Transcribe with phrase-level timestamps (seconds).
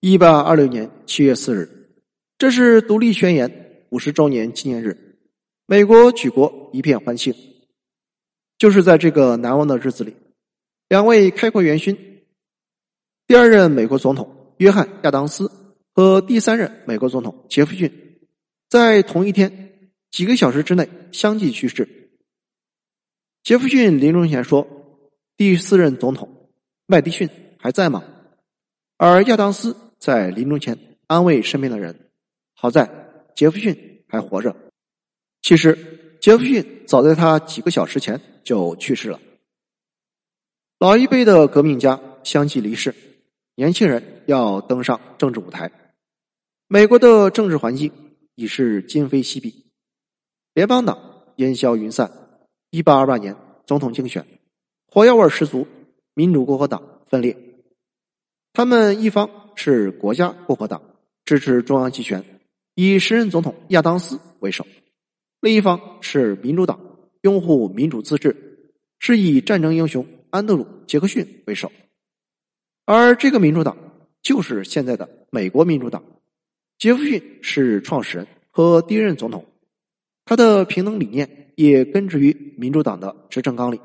[0.00, 1.90] 一八二六年七月四日，
[2.38, 5.18] 这是独立宣言五十周年纪念日，
[5.66, 7.34] 美国举国一片欢庆。
[8.58, 10.14] 就是在这个难忘的日子里，
[10.88, 12.22] 两位开国元勋，
[13.26, 15.50] 第二任美国总统约翰亚当斯
[15.92, 18.20] 和第三任美国总统杰弗逊，
[18.68, 22.12] 在同一天几个小时之内相继去世。
[23.42, 24.64] 杰弗逊临终前说
[25.36, 26.52] ：“第四任总统
[26.86, 28.04] 麦迪逊还在吗？”
[28.96, 29.74] 而亚当斯。
[29.98, 32.10] 在临终前安慰身边的人，
[32.54, 32.88] 好在
[33.34, 34.54] 杰弗逊还活着。
[35.42, 39.20] 其实杰弗逊早在他几个小时前就去世了。
[40.78, 42.94] 老一辈的革命家相继离世，
[43.56, 45.70] 年轻人要登上政治舞台。
[46.66, 47.92] 美国的政治环境
[48.34, 49.66] 已是今非昔比，
[50.54, 52.10] 联邦党烟消云散。
[52.70, 53.34] 一八二八年
[53.66, 54.26] 总统竞选，
[54.86, 55.66] 火药味十足，
[56.12, 57.34] 民主共和党分裂，
[58.58, 59.30] 他们一方。
[59.60, 60.80] 是国家共和党
[61.24, 62.24] 支持中央集权，
[62.76, 64.64] 以时任总统亚当斯为首；
[65.40, 66.78] 另一方是民主党
[67.22, 68.36] 拥护民主自治，
[69.00, 71.72] 是以战争英雄安德鲁·杰克逊为首。
[72.84, 73.76] 而这个民主党
[74.22, 76.04] 就是现在的美国民主党。
[76.78, 79.44] 杰弗逊是创始人和第一任总统，
[80.24, 83.80] 他的平等理念也根植于民主党的执政纲领。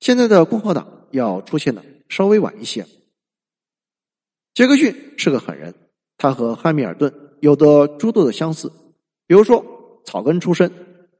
[0.00, 2.86] 现在的共和党要出现的稍微晚一些。
[4.52, 5.74] 杰克逊是个狠人，
[6.16, 8.70] 他和汉密尔顿有着诸多的相似，
[9.26, 9.64] 比如说
[10.04, 10.70] 草根出身、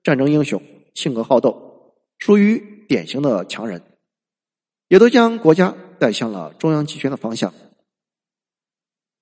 [0.03, 0.61] 战争英雄、
[0.95, 3.81] 性格好斗，属于典型的强人，
[4.89, 7.55] 也都将国家带向了中央集权的方向。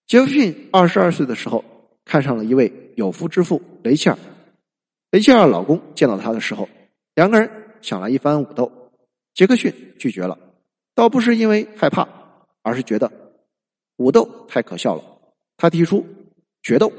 [0.06, 1.62] 杰克逊二十二岁的时候，
[2.04, 4.18] 看上了一位有夫之妇雷切尔。
[5.10, 6.66] 雷切尔老公见到他的时候，
[7.14, 7.50] 两个人
[7.82, 8.72] 想来一番武斗，
[9.34, 10.38] 杰克逊拒绝了，
[10.94, 12.08] 倒不是因为害怕，
[12.62, 13.27] 而是觉得。
[13.98, 15.04] 武斗太可笑了，
[15.56, 16.06] 他提出
[16.62, 16.92] 决斗，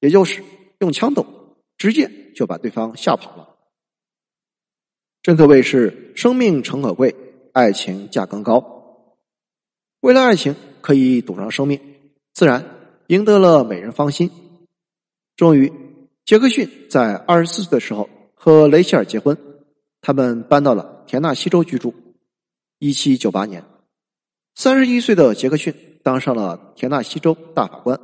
[0.00, 0.42] 也就是
[0.80, 1.26] 用枪斗，
[1.78, 3.56] 直接就把对方吓跑了。
[5.22, 7.14] 真可谓是生命诚可贵，
[7.52, 9.12] 爱情价更高。
[10.00, 11.80] 为了爱情可以赌上生命，
[12.32, 12.64] 自然
[13.08, 14.30] 赢得了美人芳心。
[15.36, 15.72] 终于，
[16.24, 19.36] 杰克逊在二十四岁的时候和雷切尔结婚，
[20.00, 21.94] 他们搬到了田纳西州居住。
[22.78, 23.64] 一七九八年，
[24.54, 25.74] 三十一岁的杰克逊。
[26.06, 27.98] 当上了田纳西州大法官。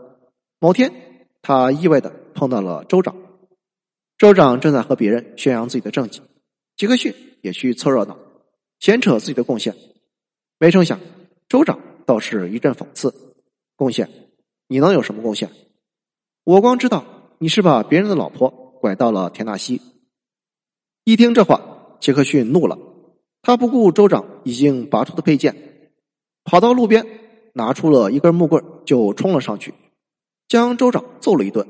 [0.58, 0.92] 某天，
[1.40, 3.14] 他意外的碰到了州长。
[4.18, 6.20] 州长正在和别人宣扬自己的政绩，
[6.76, 8.18] 杰克逊也去凑热闹，
[8.80, 9.76] 闲扯自己的贡献。
[10.58, 10.98] 没成想，
[11.48, 13.14] 州长倒是一阵讽刺
[13.76, 14.10] ：“贡献？
[14.66, 15.48] 你能有什么贡献？
[16.42, 17.04] 我光知道
[17.38, 19.80] 你是把别人的老婆拐到了田纳西。”
[21.06, 22.76] 一听这话，杰克逊怒了，
[23.42, 25.54] 他不顾州长已经拔出的佩剑，
[26.42, 27.20] 跑到路边。
[27.52, 29.74] 拿出了一根木棍，就冲了上去，
[30.48, 31.66] 将州长揍了一顿。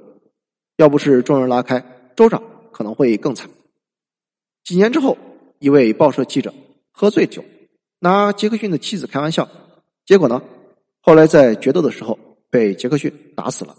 [0.77, 1.85] 要不是众人拉开，
[2.17, 3.49] 州长可能会更惨。
[4.65, 5.17] 几年之后，
[5.59, 6.53] 一位报社记者
[6.91, 7.45] 喝醉酒，
[7.99, 9.49] 拿杰克逊的妻子开玩笑，
[10.07, 10.43] 结果呢，
[11.01, 13.77] 后来在决斗的时候被杰克逊打死了。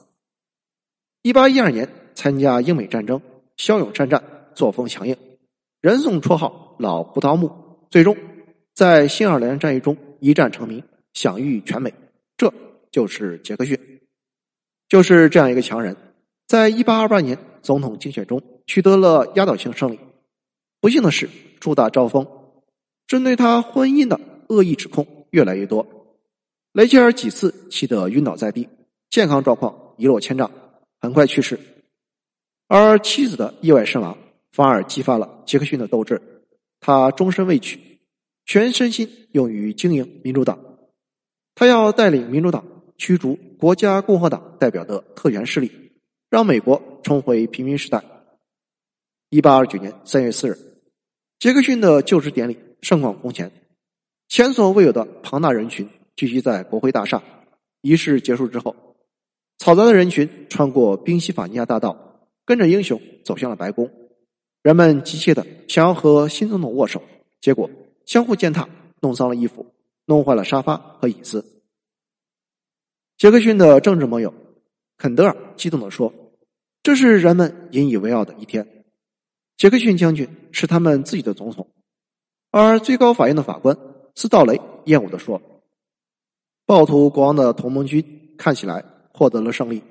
[1.22, 3.22] 一八一二年，参加英美战争，
[3.58, 4.22] 骁勇善战，
[4.54, 5.18] 作风强硬，
[5.82, 7.52] 人送绰号“老葡萄木”。
[7.90, 8.16] 最终，
[8.74, 10.84] 在新奥尔良战役中一战成名。
[11.14, 11.94] 享誉全美，
[12.36, 12.54] 这
[12.92, 13.78] 就是杰克逊，
[14.90, 15.96] 就是这样一个强人，
[16.48, 20.00] 在一八二八年总统竞选中取得了压倒性胜利。
[20.82, 21.30] 不幸的是，
[21.62, 22.28] 树大招风，
[23.08, 24.20] 针对他婚姻的
[24.50, 25.88] 恶意指控越来越多。
[26.74, 28.68] 雷切尔几次气得晕倒在地，
[29.10, 30.52] 健康状况一落千丈，
[31.00, 31.60] 很快去世。
[32.68, 34.18] 而妻子的意外身亡，
[34.52, 36.20] 反而激发了杰克逊的斗志，
[36.80, 37.80] 他终身未娶，
[38.46, 40.58] 全身心用于经营民主党。
[41.56, 42.66] 他要带领民主党
[42.98, 45.72] 驱逐国家共和党代表的特权势力，
[46.30, 48.04] 让美国重回平民时代。
[49.30, 50.58] 一八二九年三月四日，
[51.40, 53.52] 杰克逊的就职典礼盛况空前，
[54.28, 57.22] 前所未有的庞大人群聚集在国会大厦。
[57.82, 58.76] 仪式结束之后，
[59.60, 63.92] 嘈杂的人群穿过宾夕法尼亚大道，跟着英雄走向了白宫。
[64.62, 67.02] 人们急切的想要和新总统握手，
[67.42, 67.70] 结果
[68.06, 68.70] 相互践踏，
[69.02, 69.66] 弄脏了衣服。
[70.06, 71.64] 弄坏了沙发和椅子。
[73.18, 74.34] 杰克逊的政治盟友
[74.98, 76.14] 肯德尔激动地说
[76.84, 78.86] ：“这是人们引以为傲的一天。
[79.56, 81.70] 杰克逊将军是他们自己的总统。”
[82.52, 83.78] 而最高法院的法官
[84.16, 85.42] 斯道雷厌恶地说
[86.66, 89.84] ：“暴徒国王的同盟军看起来获得了胜利。”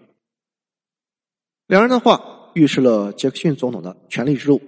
[1.66, 4.60] 两人的话预示了杰克逊总统的权力之路：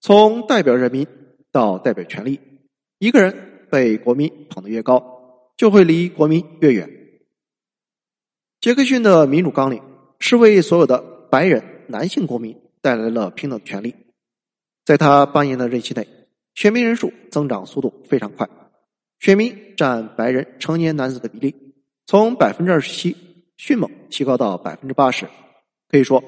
[0.00, 1.06] 从代表人民
[1.52, 2.40] 到代表权力，
[2.98, 3.53] 一个人。
[3.74, 6.88] 被国民捧得越高，就会离国民越远。
[8.60, 9.82] 杰克逊的民主纲领
[10.20, 13.92] 是为所有的白人男性公民带来了平等权利。
[14.84, 16.06] 在他八年的任期内，
[16.54, 18.48] 选民人数增长速度非常快，
[19.18, 21.74] 选民占白人成年男子的比例
[22.06, 23.16] 从百分之二十七
[23.56, 25.26] 迅猛提高到百分之八十。
[25.88, 26.22] 可以说，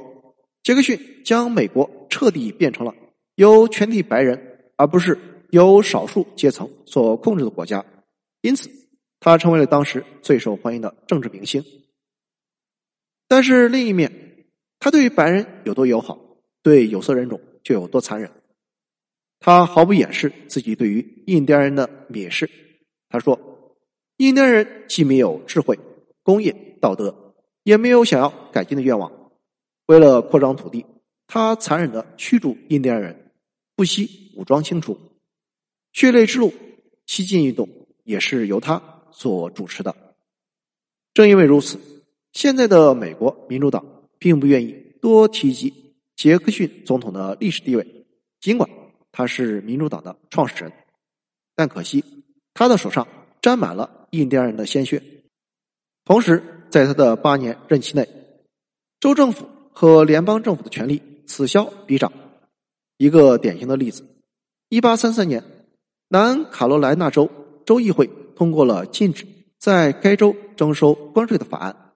[0.65, 2.93] 杰克逊将美国彻底变成了
[3.37, 5.17] 由全体白人而不是
[5.51, 7.85] 由少数阶层所控制的国家，
[8.41, 8.71] 因此
[9.21, 11.65] 他成为了当时最受欢迎的政治明星。
[13.29, 14.47] 但是另一面，
[14.79, 16.19] 他对白人有多友好，
[16.63, 18.31] 对有色人种就有多残忍。
[19.41, 22.49] 他毫不掩饰自己对于印第安人的蔑视。
[23.09, 23.39] 他说
[24.19, 25.79] ：“印第安人既没有智慧、
[26.23, 27.35] 工业、道德，
[27.65, 29.13] 也没有想要改进的愿望。
[29.87, 30.85] 为了扩张土地，
[31.27, 33.33] 他残忍的驱逐印第安人，
[33.77, 34.99] 不惜武装清除。
[35.97, 36.53] 血泪之路、
[37.07, 37.67] 西进运动
[38.05, 39.97] 也是由他所主持的。
[41.15, 41.81] 正因为如此，
[42.35, 43.83] 现在的美国民主党
[44.19, 48.05] 并不愿意多提及杰克逊总统的历史地位，
[48.41, 48.69] 尽管。”
[49.11, 50.71] 他是民主党的创始人，
[51.55, 52.05] 但可惜
[52.53, 53.09] 他的手上
[53.41, 55.03] 沾满了印第安人的鲜血。
[56.05, 58.07] 同时，在他的八年任期内，
[59.01, 62.13] 州政府和联邦政府的权力此消彼长。
[62.99, 64.07] 一个典型的例子：
[64.69, 65.43] 一八三三年，
[66.09, 67.31] 南卡罗来纳州
[67.65, 69.27] 州议会通过了禁止
[69.59, 71.95] 在该州征收关税的法案。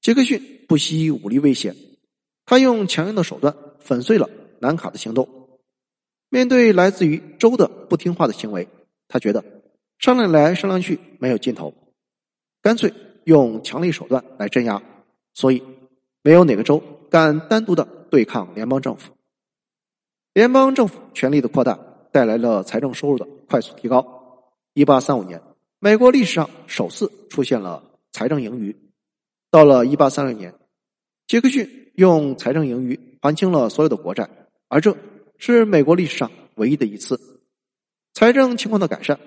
[0.00, 1.74] 杰克逊不惜武力威胁，
[2.46, 4.28] 他用强硬的手段粉碎了
[4.60, 5.28] 南卡的行动。
[6.30, 8.68] 面对来自于州的不听话的行为，
[9.08, 9.44] 他觉得
[9.98, 11.72] 商量来商量去没有尽头，
[12.60, 12.92] 干脆
[13.24, 14.82] 用强力手段来镇压。
[15.34, 15.62] 所以，
[16.22, 19.12] 没有哪个州敢单独的对抗联邦政府。
[20.34, 21.78] 联邦政府权力的扩大
[22.12, 24.04] 带来了财政收入的快速提高。
[24.74, 25.40] 一八三五年，
[25.78, 27.82] 美国历史上首次出现了
[28.12, 28.74] 财政盈余。
[29.50, 30.54] 到了一八三六年，
[31.26, 34.28] 杰克逊用财政盈余还清了所有的国债，
[34.68, 34.96] 而这。
[35.40, 37.20] 是美国历史上唯一的一次
[38.12, 39.20] 财政情况的改善，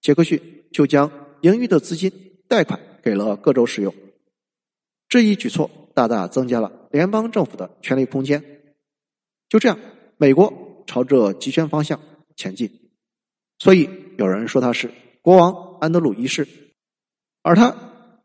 [0.00, 1.08] 杰克逊就将
[1.42, 2.10] 盈余的资金
[2.48, 3.94] 贷款给了各州使用。
[5.08, 8.42] 这一举措大大增加了联邦政府的权力空间。
[9.48, 9.78] 就这样，
[10.16, 10.52] 美国
[10.88, 12.00] 朝着集权方向
[12.36, 12.70] 前进。
[13.58, 13.88] 所以
[14.18, 14.90] 有人说他是
[15.22, 16.46] 国王安德鲁一世，
[17.42, 17.74] 而他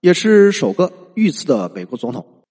[0.01, 2.43] 也是首个遇刺的美国总统。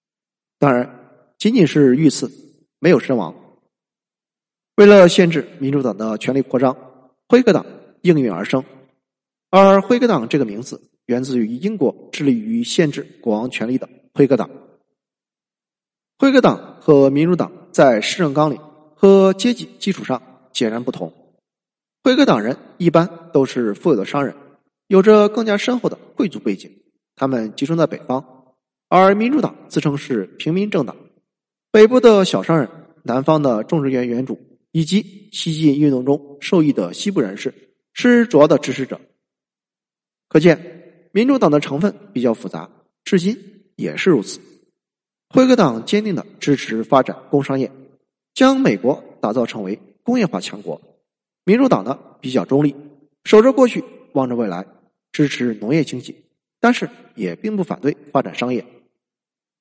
[0.57, 2.31] 当然，仅仅是遇刺，
[2.79, 3.35] 没有身亡。
[4.75, 6.75] 为了限制民主党的权力扩张，
[7.27, 7.65] 辉格党
[8.01, 8.63] 应运而生。
[9.49, 14.49] 而辉格党这个名字源自于英国致力于限制国王权力的辉格党。
[16.17, 18.59] 辉格党和民主党在施政纲领
[18.95, 20.21] 和阶级基础上
[20.51, 21.13] 截然不同。
[22.03, 24.35] 辉格党人一般都是富有的商人，
[24.87, 26.71] 有着更加深厚的贵族背景，
[27.15, 28.23] 他们集中在北方；
[28.87, 30.95] 而民主党自称是平民政党，
[31.71, 32.69] 北部的小商人，
[33.03, 34.39] 南方的种植园园主。
[34.71, 37.51] 以及西进运动中受益的西部人士
[37.93, 39.01] 是主要的支持者。
[40.27, 42.69] 可见，民主党的成分比较复杂，
[43.03, 43.35] 至今
[43.77, 44.39] 也是如此。
[45.29, 47.71] 辉格党坚定的支持发展工商业，
[48.35, 50.79] 将美国打造成为工业化强国。
[51.43, 52.75] 民主党呢比较中立，
[53.23, 53.83] 守着过去，
[54.13, 54.65] 望着未来，
[55.11, 56.15] 支持农业经济，
[56.59, 58.65] 但是也并不反对发展商业。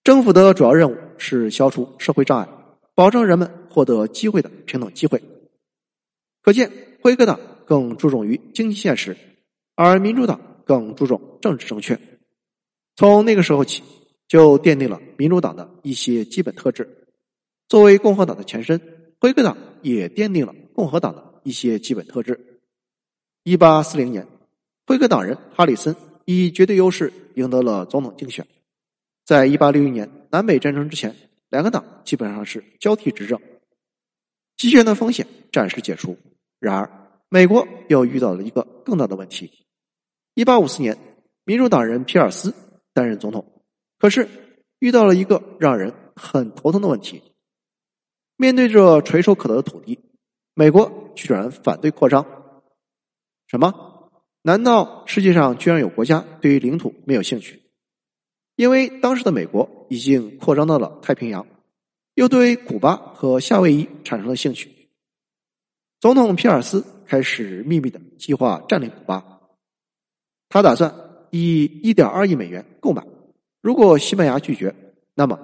[0.04, 2.48] 政府的主要任务是消除社会障碍。
[2.94, 5.22] 保证人们获得机会的平等机会。
[6.42, 6.68] 可见，
[7.00, 9.16] 辉格党更注重于经济现实，
[9.76, 11.96] 而民主党更注重政治正确。
[12.96, 13.84] 从那个时候起，
[14.26, 17.06] 就奠定了民主党的一些基本特质。
[17.68, 18.80] 作为共和党的前身，
[19.20, 22.60] 辉格党也奠定了共和党的一些基本特质。
[23.42, 24.26] 一八四零年，
[24.86, 28.46] 辉格党人哈里森以绝对优势赢得了总统竞选。
[29.24, 31.14] 在一八六一年南北战争之前。
[31.50, 33.40] 两个党基本上是交替执政，
[34.58, 36.14] 集权的风险暂时解除。
[36.58, 36.90] 然而，
[37.30, 39.50] 美国又遇到了一个更大的问题。
[40.34, 40.98] 一八五四年，
[41.44, 42.54] 民主党人皮尔斯
[42.92, 43.62] 担任总统，
[43.98, 44.28] 可是
[44.78, 47.22] 遇到了一个让人很头疼的问题：
[48.36, 49.98] 面对着垂手可得的土地，
[50.58, 52.26] 美国居然反对扩张。
[53.46, 54.10] 什么？
[54.42, 57.62] 难道世界上居然有国家对于领土没有兴趣？
[58.56, 61.46] 因为当时的美国已经扩张到了太平洋，
[62.14, 64.88] 又对古巴和夏威夷产生了兴趣。
[66.00, 69.38] 总统皮尔斯开始秘密的计划占领古巴，
[70.48, 70.92] 他打算
[71.30, 73.06] 以一点二亿美元购买。
[73.60, 74.74] 如果西班牙拒绝，
[75.14, 75.38] 那么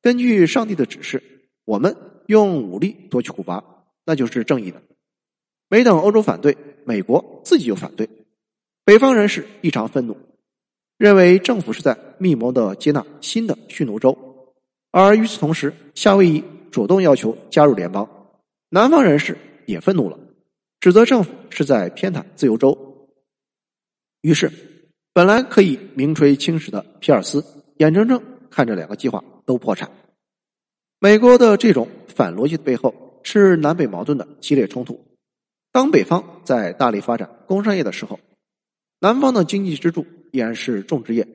[0.00, 1.20] 根据上帝的指示，
[1.64, 1.96] 我们
[2.28, 3.64] 用武力夺取古巴，
[4.04, 4.82] 那就是正义的。
[5.68, 8.08] 没等欧洲反对，美国自己就反对，
[8.84, 10.16] 北方人士异常愤怒。
[10.98, 14.54] 认为政府是在密谋的接纳新的蓄奴州，
[14.90, 18.06] 而与此同时，夏威夷主动要求加入联邦。
[18.68, 20.18] 南方人士也愤怒了，
[20.78, 23.08] 指责政府是在偏袒自由州。
[24.20, 24.52] 于是，
[25.14, 27.42] 本来可以名垂青史的皮尔斯，
[27.78, 29.90] 眼睁睁看着两个计划都破产。
[30.98, 35.04] 美国的这种反逻辑的背后，是南北矛盾的激烈冲突。
[35.72, 38.18] 当北方在大力发展工商业的时候，
[38.98, 41.26] 南方的经济支柱依然是种植业。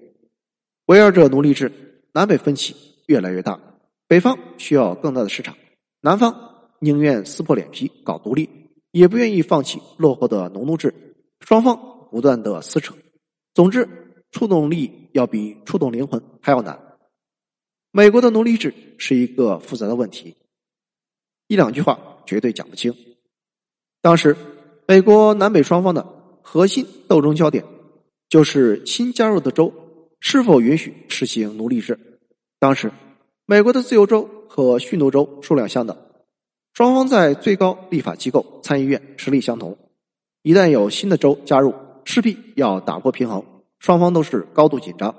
[0.87, 1.71] 围绕着奴隶制，
[2.11, 2.75] 南北分歧
[3.07, 3.59] 越来越大。
[4.07, 5.57] 北方需要更大的市场，
[6.01, 8.49] 南方宁愿撕破脸皮搞独立，
[8.91, 10.93] 也不愿意放弃落后的农奴制。
[11.39, 12.93] 双方不断的撕扯，
[13.53, 13.87] 总之，
[14.31, 16.79] 触动利益要比触动灵魂还要难。
[17.91, 20.35] 美国的奴隶制是一个复杂的问题，
[21.47, 22.93] 一两句话绝对讲不清。
[24.01, 24.35] 当时，
[24.87, 26.05] 美国南北双方的
[26.41, 27.63] 核心斗争焦点，
[28.29, 29.73] 就是新加入的州
[30.19, 31.99] 是否允许实行奴隶制。
[32.59, 32.91] 当时，
[33.45, 35.97] 美国的自由州和蓄奴州数量相等，
[36.73, 39.77] 双方在最高立法机构参议院实力相同。
[40.43, 41.73] 一旦有新的州加入，
[42.03, 43.43] 势必要打破平衡，
[43.79, 45.15] 双方都是高度紧张。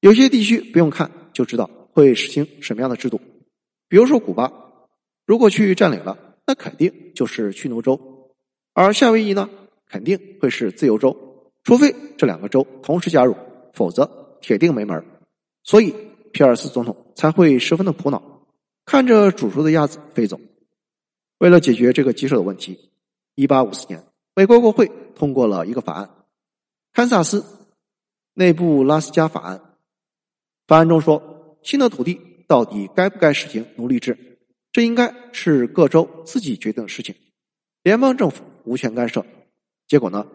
[0.00, 1.10] 有些地区不用看。
[1.32, 3.18] 就知道会实行什么样的制度，
[3.88, 4.52] 比如说古巴，
[5.26, 7.94] 如果去占领了，那肯定就是驱奴州；
[8.74, 9.48] 而夏威夷呢，
[9.88, 13.36] 肯定会是自由州，除非这两个州同时加入，
[13.72, 15.04] 否则铁定没门
[15.62, 15.94] 所以
[16.32, 18.42] 皮尔斯总统才会十分的苦恼，
[18.84, 20.40] 看着煮熟的鸭子飞走。
[21.38, 22.90] 为了解决这个棘手的问题，
[23.34, 26.10] 一八五四年，美国国会通过了一个法案——
[26.92, 27.44] 堪萨斯
[28.34, 29.60] 内布拉斯加法案。
[30.66, 34.31] 法案中说，新的土地到底该不该实行奴隶制，
[34.72, 37.14] 这应该是各州自己决定的事情，
[37.82, 39.24] 联邦政府无权干涉。
[39.86, 40.26] 结果呢，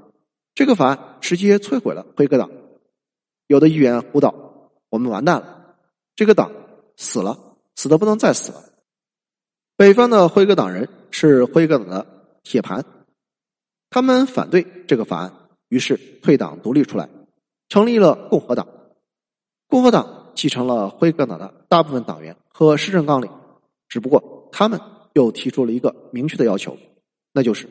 [0.53, 2.49] 这个法案直接摧毁了辉格党。
[3.47, 5.75] 有的议员呼道：“我们完蛋了，
[6.15, 6.51] 这个党
[6.97, 8.63] 死了，死的不能再死了。”
[9.75, 12.05] 北方的辉格党人是辉格党的
[12.43, 12.85] 铁盘，
[13.89, 15.33] 他们反对这个法案，
[15.69, 17.09] 于是退党独立出来，
[17.69, 18.67] 成立了共和党。
[19.67, 23.31] 共和党继承了辉格党的大部分党员和施政纲领，
[23.87, 24.79] 只不过他们
[25.13, 26.77] 又提出了一个明确的要求，
[27.33, 27.67] 那就是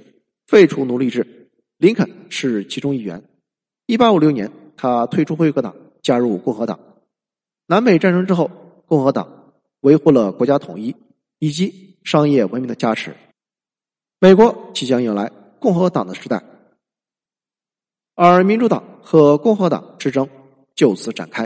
[0.46, 1.50] 废除奴隶制。
[1.78, 3.22] 林肯是其中一员。
[3.86, 6.80] 一八五六年，他退出辉格党，加入共和党。
[7.66, 8.50] 南北战争之后，
[8.86, 10.96] 共和党维护了国家统一
[11.38, 13.14] 以及商业文明的加持，
[14.18, 15.30] 美国即将迎来
[15.60, 16.42] 共和党的时代，
[18.14, 20.28] 而民主党和共和党之争
[20.74, 21.44] 就此展开。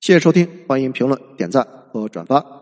[0.00, 2.61] 谢谢收听，欢迎评论、点赞和转发。